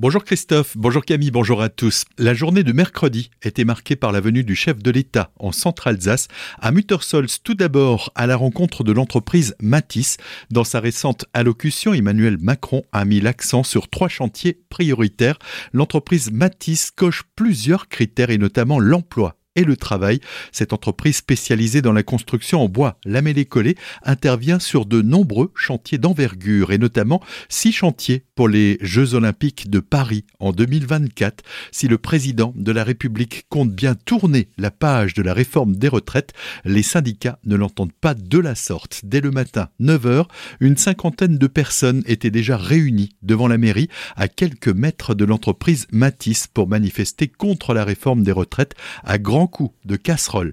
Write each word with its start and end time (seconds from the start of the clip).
Bonjour 0.00 0.22
Christophe, 0.22 0.76
bonjour 0.76 1.04
Camille, 1.04 1.32
bonjour 1.32 1.60
à 1.60 1.68
tous. 1.68 2.04
La 2.18 2.32
journée 2.32 2.62
de 2.62 2.70
mercredi 2.70 3.32
était 3.42 3.64
marquée 3.64 3.96
par 3.96 4.12
la 4.12 4.20
venue 4.20 4.44
du 4.44 4.54
chef 4.54 4.80
de 4.80 4.92
l'État 4.92 5.32
en 5.40 5.50
Centre-Alsace 5.50 6.28
à 6.60 6.70
Muttersols 6.70 7.26
tout 7.42 7.54
d'abord 7.54 8.12
à 8.14 8.28
la 8.28 8.36
rencontre 8.36 8.84
de 8.84 8.92
l'entreprise 8.92 9.56
Matisse. 9.60 10.16
Dans 10.52 10.62
sa 10.62 10.78
récente 10.78 11.24
allocution, 11.32 11.94
Emmanuel 11.94 12.38
Macron 12.40 12.84
a 12.92 13.04
mis 13.04 13.20
l'accent 13.20 13.64
sur 13.64 13.88
trois 13.88 14.06
chantiers 14.06 14.62
prioritaires. 14.68 15.40
L'entreprise 15.72 16.30
Matisse 16.30 16.92
coche 16.92 17.24
plusieurs 17.34 17.88
critères 17.88 18.30
et 18.30 18.38
notamment 18.38 18.78
l'emploi 18.78 19.34
et 19.56 19.64
le 19.64 19.76
travail. 19.76 20.20
Cette 20.52 20.72
entreprise 20.72 21.16
spécialisée 21.16 21.82
dans 21.82 21.92
la 21.92 22.02
construction 22.02 22.62
en 22.62 22.68
bois 22.68 22.98
lamellé-collé 23.04 23.76
intervient 24.02 24.58
sur 24.58 24.86
de 24.86 25.02
nombreux 25.02 25.52
chantiers 25.54 25.98
d'envergure 25.98 26.72
et 26.72 26.78
notamment 26.78 27.22
six 27.48 27.72
chantiers 27.72 28.24
pour 28.34 28.48
les 28.48 28.78
Jeux 28.80 29.14
olympiques 29.14 29.68
de 29.68 29.80
Paris 29.80 30.24
en 30.38 30.52
2024. 30.52 31.42
Si 31.72 31.88
le 31.88 31.98
président 31.98 32.52
de 32.56 32.72
la 32.72 32.84
République 32.84 33.46
compte 33.48 33.72
bien 33.72 33.94
tourner 33.94 34.48
la 34.58 34.70
page 34.70 35.14
de 35.14 35.22
la 35.22 35.34
réforme 35.34 35.76
des 35.76 35.88
retraites, 35.88 36.32
les 36.64 36.82
syndicats 36.82 37.38
ne 37.44 37.56
l'entendent 37.56 37.92
pas 37.92 38.14
de 38.14 38.38
la 38.38 38.54
sorte. 38.54 39.00
Dès 39.04 39.20
le 39.20 39.30
matin, 39.30 39.68
9h, 39.80 40.26
une 40.60 40.76
cinquantaine 40.76 41.38
de 41.38 41.46
personnes 41.46 42.02
étaient 42.06 42.30
déjà 42.30 42.56
réunies 42.56 43.16
devant 43.22 43.48
la 43.48 43.58
mairie 43.58 43.88
à 44.16 44.28
quelques 44.28 44.68
mètres 44.68 45.14
de 45.14 45.24
l'entreprise 45.24 45.86
Matisse 45.90 46.46
pour 46.46 46.68
manifester 46.68 47.28
contre 47.28 47.74
la 47.74 47.84
réforme 47.84 48.22
des 48.22 48.32
retraites 48.32 48.74
à 49.04 49.18
de 49.84 49.96
casserole. 49.96 50.52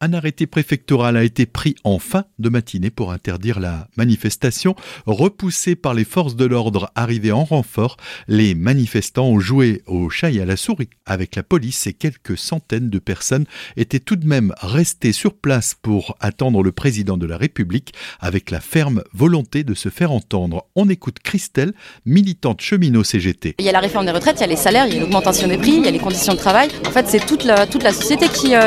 Un 0.00 0.12
arrêté 0.12 0.46
préfectoral 0.46 1.16
a 1.16 1.24
été 1.24 1.46
pris 1.46 1.76
en 1.82 1.98
fin 1.98 2.24
de 2.38 2.50
matinée 2.50 2.90
pour 2.90 3.10
interdire 3.10 3.58
la 3.58 3.88
manifestation. 3.96 4.76
Repoussée 5.06 5.76
par 5.76 5.94
les 5.94 6.04
forces 6.04 6.36
de 6.36 6.44
l'ordre 6.44 6.92
arrivées 6.94 7.32
en 7.32 7.44
renfort, 7.44 7.96
les 8.28 8.54
manifestants 8.54 9.28
ont 9.28 9.40
joué 9.40 9.82
au 9.86 10.10
chat 10.10 10.30
et 10.30 10.42
à 10.42 10.44
la 10.44 10.58
souris 10.58 10.90
avec 11.06 11.36
la 11.36 11.42
police 11.42 11.86
et 11.86 11.94
quelques 11.94 12.36
centaines 12.36 12.90
de 12.90 12.98
personnes 12.98 13.46
étaient 13.78 13.98
tout 13.98 14.16
de 14.16 14.26
même 14.26 14.52
restées 14.60 15.12
sur 15.12 15.32
place 15.32 15.74
pour 15.80 16.16
attendre 16.20 16.62
le 16.62 16.72
président 16.72 17.16
de 17.16 17.26
la 17.26 17.38
République 17.38 17.94
avec 18.20 18.50
la 18.50 18.60
ferme 18.60 19.02
volonté 19.14 19.64
de 19.64 19.72
se 19.72 19.88
faire 19.88 20.12
entendre. 20.12 20.66
On 20.76 20.90
écoute 20.90 21.18
Christelle, 21.20 21.72
militante 22.04 22.60
cheminot 22.60 23.04
CGT. 23.04 23.54
Il 23.58 23.64
y 23.64 23.70
a 23.70 23.72
la 23.72 23.80
réforme 23.80 24.04
des 24.04 24.12
retraites, 24.12 24.36
il 24.36 24.40
y 24.42 24.44
a 24.44 24.48
les 24.48 24.56
salaires, 24.56 24.86
il 24.86 24.94
y 24.94 24.98
a 24.98 25.00
l'augmentation 25.00 25.48
des 25.48 25.56
prix, 25.56 25.76
il 25.76 25.84
y 25.84 25.88
a 25.88 25.90
les 25.90 25.98
conditions 25.98 26.34
de 26.34 26.38
travail. 26.38 26.68
En 26.86 26.90
fait, 26.90 27.06
c'est 27.08 27.24
toute 27.24 27.44
la, 27.44 27.66
toute 27.66 27.82
la 27.82 27.92
société 27.94 28.28
qui, 28.28 28.54
euh, 28.54 28.63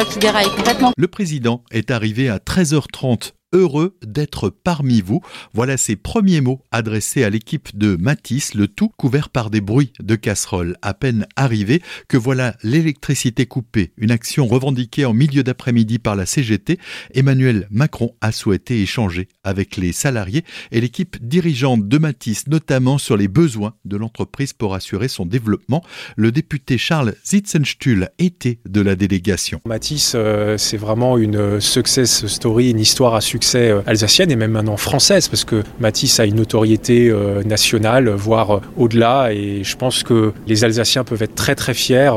complètement. 0.55 0.93
Le 0.95 1.07
président 1.07 1.63
est 1.71 1.91
arrivé 1.91 2.29
à 2.29 2.37
13h30 2.37 3.31
heureux 3.53 3.97
d'être 4.05 4.49
parmi 4.49 5.01
vous. 5.01 5.21
Voilà 5.53 5.77
ses 5.77 5.95
premiers 5.95 6.41
mots 6.41 6.61
adressés 6.71 7.23
à 7.23 7.29
l'équipe 7.29 7.77
de 7.77 7.95
Matisse, 7.95 8.53
le 8.53 8.67
tout 8.67 8.89
couvert 8.97 9.29
par 9.29 9.49
des 9.49 9.61
bruits 9.61 9.93
de 9.99 10.15
casseroles. 10.15 10.75
À 10.81 10.93
peine 10.93 11.25
arrivé 11.35 11.81
que 12.07 12.17
voilà 12.17 12.55
l'électricité 12.63 13.45
coupée, 13.45 13.93
une 13.97 14.11
action 14.11 14.47
revendiquée 14.47 15.05
en 15.05 15.13
milieu 15.13 15.43
d'après-midi 15.43 15.99
par 15.99 16.15
la 16.15 16.25
CGT. 16.25 16.77
Emmanuel 17.13 17.67
Macron 17.71 18.15
a 18.21 18.31
souhaité 18.31 18.81
échanger 18.81 19.27
avec 19.43 19.77
les 19.77 19.93
salariés 19.93 20.43
et 20.71 20.81
l'équipe 20.81 21.17
dirigeante 21.25 21.87
de 21.87 21.97
Matisse, 21.97 22.47
notamment 22.47 22.97
sur 22.97 23.15
les 23.17 23.27
besoins 23.27 23.75
de 23.85 23.97
l'entreprise 23.97 24.53
pour 24.53 24.75
assurer 24.75 25.07
son 25.07 25.25
développement. 25.25 25.83
Le 26.15 26.31
député 26.31 26.77
Charles 26.77 27.15
Zitzenstuhl 27.25 28.09
était 28.19 28.59
de 28.67 28.81
la 28.81 28.95
délégation. 28.95 29.61
Matisse, 29.65 30.13
euh, 30.15 30.57
c'est 30.57 30.77
vraiment 30.77 31.17
une 31.17 31.61
success 31.61 32.27
story, 32.27 32.71
une 32.71 32.79
histoire 32.79 33.15
à 33.15 33.21
succès 33.21 33.36
succès 33.37 33.69
euh, 33.69 33.81
alsacienne 33.85 34.31
et 34.31 34.35
même 34.35 34.49
maintenant 34.49 34.77
française, 34.77 35.27
parce 35.27 35.45
que 35.45 35.61
Matisse 35.79 36.19
a 36.19 36.25
une 36.25 36.37
notoriété 36.37 37.09
euh, 37.09 37.43
nationale, 37.43 38.09
voire 38.09 38.55
euh, 38.55 38.61
au-delà, 38.77 39.31
et 39.31 39.63
je 39.63 39.75
pense 39.75 40.01
que 40.01 40.33
les 40.47 40.63
Alsaciens 40.63 41.03
peuvent 41.03 41.21
être 41.21 41.35
très 41.35 41.53
très 41.53 41.75
fiers 41.75 42.11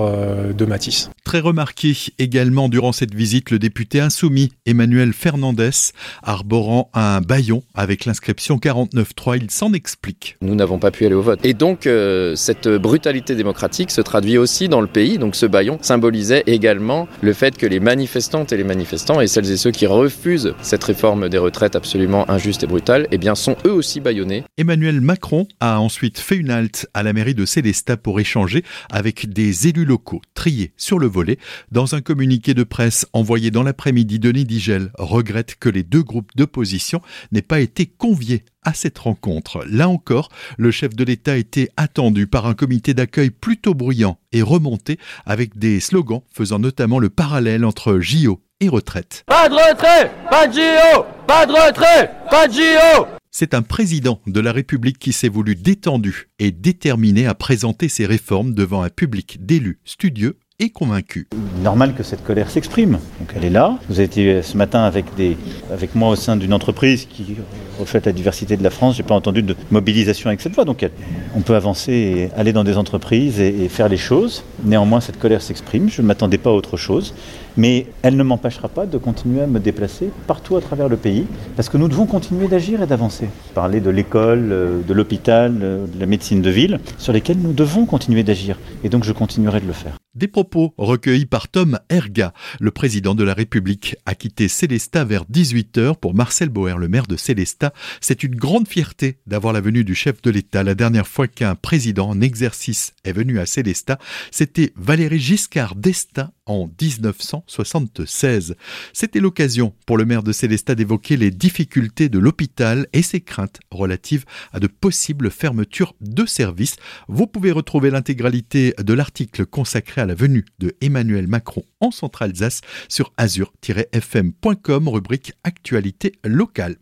de 0.56 0.64
Matisse. 0.64 1.10
Très 1.24 1.40
remarqué 1.40 1.94
également 2.18 2.70
durant 2.70 2.92
cette 2.92 3.14
visite 3.14 3.50
le 3.50 3.58
député 3.58 4.00
insoumis 4.00 4.50
Emmanuel 4.64 5.12
Fernandez, 5.12 5.92
arborant 6.22 6.90
un 6.94 7.20
baillon 7.20 7.62
avec 7.74 8.06
l'inscription 8.06 8.56
49.3, 8.56 9.38
il 9.42 9.50
s'en 9.50 9.72
explique. 9.74 10.36
Nous 10.40 10.54
n'avons 10.54 10.78
pas 10.78 10.90
pu 10.90 11.04
aller 11.04 11.14
au 11.14 11.22
vote. 11.22 11.40
Et 11.44 11.52
donc 11.52 11.88
cette 12.34 12.68
brutalité 12.68 13.34
démocratique 13.34 13.90
se 13.90 14.00
traduit 14.00 14.38
aussi 14.38 14.68
dans 14.68 14.80
le 14.80 14.86
pays, 14.86 15.18
donc 15.18 15.34
ce 15.36 15.46
baillon 15.46 15.78
symbolisait 15.82 16.44
également 16.46 17.08
le 17.20 17.32
fait 17.32 17.56
que 17.56 17.66
les 17.66 17.80
manifestantes 17.80 18.52
et 18.52 18.56
les 18.56 18.64
manifestants 18.64 19.20
et 19.20 19.26
celles 19.26 19.50
et 19.50 19.56
ceux 19.56 19.70
qui 19.70 19.86
refusent 19.86 20.54
cette 20.62 20.84
réforme 20.84 21.09
des 21.16 21.38
retraites 21.38 21.76
absolument 21.76 22.28
injuste 22.30 22.62
et 22.62 22.66
brutale, 22.66 23.06
eh 23.10 23.18
bien, 23.18 23.34
sont 23.34 23.56
eux 23.66 23.72
aussi 23.72 24.00
bâillonnés. 24.00 24.44
Emmanuel 24.56 25.00
Macron 25.00 25.46
a 25.60 25.80
ensuite 25.80 26.18
fait 26.18 26.36
une 26.36 26.50
halte 26.50 26.88
à 26.94 27.02
la 27.02 27.12
mairie 27.12 27.34
de 27.34 27.44
Célestat 27.44 27.96
pour 27.96 28.20
échanger 28.20 28.64
avec 28.90 29.32
des 29.32 29.68
élus 29.68 29.84
locaux 29.84 30.20
triés 30.34 30.72
sur 30.76 30.98
le 30.98 31.06
volet. 31.06 31.38
Dans 31.70 31.94
un 31.94 32.00
communiqué 32.00 32.54
de 32.54 32.62
presse 32.62 33.06
envoyé 33.12 33.50
dans 33.50 33.62
l'après-midi, 33.62 34.18
Denis 34.18 34.44
Digel 34.44 34.90
regrette 34.98 35.56
que 35.58 35.68
les 35.68 35.82
deux 35.82 36.02
groupes 36.02 36.30
d'opposition 36.36 37.00
n'aient 37.32 37.42
pas 37.42 37.60
été 37.60 37.86
conviés 37.86 38.44
à 38.62 38.74
cette 38.74 38.98
rencontre. 38.98 39.64
Là 39.68 39.88
encore, 39.88 40.28
le 40.58 40.70
chef 40.70 40.94
de 40.94 41.04
l'État 41.04 41.36
était 41.36 41.70
attendu 41.76 42.26
par 42.26 42.46
un 42.46 42.54
comité 42.54 42.94
d'accueil 42.94 43.30
plutôt 43.30 43.74
bruyant 43.74 44.18
et 44.32 44.42
remonté 44.42 44.98
avec 45.24 45.58
des 45.58 45.80
slogans 45.80 46.22
faisant 46.32 46.58
notamment 46.58 46.98
le 46.98 47.10
parallèle 47.10 47.64
entre 47.64 48.00
JO 48.00 48.40
et 48.60 48.68
retraite. 48.68 49.24
Pas 49.26 49.48
de 49.48 49.54
retrait, 49.54 50.12
pas 50.30 50.46
de 50.46 50.52
JO, 50.52 51.04
pas 51.26 51.46
de 51.46 51.52
retrait, 51.52 52.12
pas 52.30 52.46
de 52.46 52.52
JO. 52.52 53.06
C'est 53.30 53.54
un 53.54 53.62
président 53.62 54.20
de 54.26 54.40
la 54.40 54.52
République 54.52 54.98
qui 54.98 55.12
s'est 55.12 55.28
voulu 55.28 55.54
détendu 55.54 56.30
et 56.38 56.50
déterminé 56.50 57.26
à 57.26 57.34
présenter 57.34 57.88
ses 57.88 58.06
réformes 58.06 58.54
devant 58.54 58.82
un 58.82 58.90
public 58.90 59.44
d'élus 59.44 59.80
studieux 59.84 60.38
et 60.60 60.68
convaincu. 60.68 61.26
Normal 61.64 61.94
que 61.94 62.02
cette 62.02 62.22
colère 62.22 62.50
s'exprime. 62.50 62.98
Donc 63.18 63.32
elle 63.34 63.44
est 63.44 63.50
là. 63.50 63.78
Vous 63.88 63.94
avez 63.94 64.04
été 64.04 64.42
ce 64.42 64.56
matin 64.56 64.82
avec, 64.82 65.06
des, 65.16 65.36
avec 65.72 65.94
moi 65.94 66.10
au 66.10 66.16
sein 66.16 66.36
d'une 66.36 66.52
entreprise 66.52 67.06
qui 67.06 67.36
reflète 67.78 68.06
la 68.06 68.12
diversité 68.12 68.56
de 68.56 68.62
la 68.62 68.70
France. 68.70 68.96
J'ai 68.96 69.02
pas 69.02 69.14
entendu 69.14 69.42
de 69.42 69.56
mobilisation 69.70 70.28
avec 70.28 70.40
cette 70.40 70.54
voix. 70.54 70.64
Donc 70.64 70.86
on 71.34 71.40
peut 71.40 71.56
avancer 71.56 71.92
et 71.92 72.38
aller 72.38 72.52
dans 72.52 72.62
des 72.64 72.76
entreprises 72.76 73.40
et, 73.40 73.64
et 73.64 73.68
faire 73.68 73.88
les 73.88 73.96
choses. 73.96 74.44
Néanmoins, 74.62 75.00
cette 75.00 75.18
colère 75.18 75.42
s'exprime. 75.42 75.88
Je 75.88 76.02
ne 76.02 76.06
m'attendais 76.06 76.38
pas 76.38 76.50
à 76.50 76.52
autre 76.52 76.76
chose. 76.76 77.14
Mais 77.56 77.86
elle 78.02 78.16
ne 78.16 78.22
m'empêchera 78.22 78.68
pas 78.68 78.86
de 78.86 78.96
continuer 78.96 79.42
à 79.42 79.46
me 79.46 79.58
déplacer 79.58 80.10
partout 80.26 80.56
à 80.56 80.60
travers 80.60 80.88
le 80.88 80.96
pays, 80.96 81.26
parce 81.56 81.68
que 81.68 81.76
nous 81.76 81.88
devons 81.88 82.06
continuer 82.06 82.46
d'agir 82.46 82.80
et 82.80 82.86
d'avancer. 82.86 83.28
Parler 83.54 83.80
de 83.80 83.90
l'école, 83.90 84.48
euh, 84.52 84.80
de 84.86 84.94
l'hôpital, 84.94 85.58
euh, 85.60 85.86
de 85.86 85.98
la 85.98 86.06
médecine 86.06 86.42
de 86.42 86.50
ville, 86.50 86.78
sur 86.96 87.12
lesquels 87.12 87.38
nous 87.38 87.52
devons 87.52 87.86
continuer 87.86 88.22
d'agir. 88.22 88.56
Et 88.84 88.88
donc 88.88 89.02
je 89.02 89.12
continuerai 89.12 89.60
de 89.60 89.66
le 89.66 89.72
faire. 89.72 89.99
Des 90.16 90.26
propos 90.26 90.74
recueillis 90.76 91.26
par 91.26 91.46
Tom 91.46 91.78
Erga. 91.88 92.32
Le 92.58 92.72
président 92.72 93.14
de 93.14 93.22
la 93.22 93.32
République 93.32 93.94
a 94.06 94.16
quitté 94.16 94.48
Célestat 94.48 95.04
vers 95.04 95.24
18h 95.26 95.94
pour 96.00 96.14
Marcel 96.14 96.48
Boer, 96.48 96.78
le 96.78 96.88
maire 96.88 97.06
de 97.06 97.16
Célestat. 97.16 97.72
C'est 98.00 98.24
une 98.24 98.34
grande 98.34 98.66
fierté 98.66 99.20
d'avoir 99.28 99.52
la 99.52 99.60
venue 99.60 99.84
du 99.84 99.94
chef 99.94 100.20
de 100.20 100.30
l'État. 100.30 100.64
La 100.64 100.74
dernière 100.74 101.06
fois 101.06 101.28
qu'un 101.28 101.54
président 101.54 102.08
en 102.08 102.20
exercice 102.20 102.92
est 103.04 103.12
venu 103.12 103.38
à 103.38 103.46
Célestat, 103.46 104.00
c'était 104.32 104.72
Valéry 104.74 105.20
Giscard 105.20 105.76
d'Estaing 105.76 106.32
en 106.50 106.68
1976. 106.80 108.56
C'était 108.92 109.20
l'occasion 109.20 109.72
pour 109.86 109.96
le 109.96 110.04
maire 110.04 110.24
de 110.24 110.32
Célestat 110.32 110.74
d'évoquer 110.74 111.16
les 111.16 111.30
difficultés 111.30 112.08
de 112.08 112.18
l'hôpital 112.18 112.88
et 112.92 113.02
ses 113.02 113.20
craintes 113.20 113.60
relatives 113.70 114.24
à 114.52 114.58
de 114.58 114.66
possibles 114.66 115.30
fermetures 115.30 115.94
de 116.00 116.26
services. 116.26 116.76
Vous 117.06 117.28
pouvez 117.28 117.52
retrouver 117.52 117.90
l'intégralité 117.90 118.74
de 118.78 118.92
l'article 118.92 119.46
consacré 119.46 120.00
à 120.00 120.06
la 120.06 120.14
venue 120.14 120.44
de 120.58 120.74
Emmanuel 120.80 121.28
Macron 121.28 121.62
en 121.78 121.92
Centre-Alsace 121.92 122.62
sur 122.88 123.12
azur-fm.com, 123.16 124.88
rubrique 124.88 125.32
Actualité 125.44 126.12
locale. 126.24 126.76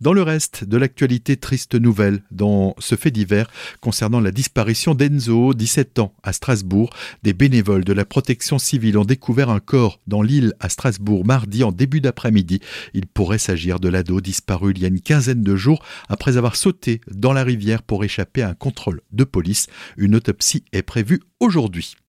Dans 0.00 0.12
le 0.12 0.22
reste 0.22 0.64
de 0.64 0.76
l'actualité, 0.76 1.38
triste 1.38 1.74
nouvelle 1.74 2.22
dans 2.30 2.74
ce 2.78 2.94
fait 2.94 3.10
divers 3.10 3.50
concernant 3.80 4.20
la 4.20 4.30
disparition 4.32 4.94
d'Enzo, 4.94 5.54
17 5.54 5.98
ans, 5.98 6.14
à 6.22 6.32
Strasbourg. 6.32 6.90
Des 7.22 7.32
bénévoles 7.32 7.84
de 7.84 7.92
la 7.92 8.04
protection 8.04 8.58
civile 8.58 8.98
ont 8.98 9.04
découvert 9.14 9.48
un 9.48 9.60
corps 9.60 10.00
dans 10.08 10.22
l'île 10.22 10.54
à 10.58 10.68
Strasbourg 10.68 11.24
mardi 11.24 11.62
en 11.62 11.70
début 11.70 12.00
d'après-midi. 12.00 12.58
Il 12.94 13.06
pourrait 13.06 13.38
s'agir 13.38 13.78
de 13.78 13.88
l'ado 13.88 14.20
disparu 14.20 14.72
il 14.72 14.82
y 14.82 14.84
a 14.86 14.88
une 14.88 15.00
quinzaine 15.00 15.44
de 15.44 15.54
jours 15.54 15.84
après 16.08 16.36
avoir 16.36 16.56
sauté 16.56 17.00
dans 17.12 17.32
la 17.32 17.44
rivière 17.44 17.84
pour 17.84 18.02
échapper 18.02 18.42
à 18.42 18.48
un 18.48 18.54
contrôle 18.54 19.02
de 19.12 19.22
police. 19.22 19.68
Une 19.96 20.16
autopsie 20.16 20.64
est 20.72 20.82
prévue 20.82 21.20
aujourd'hui. 21.38 21.94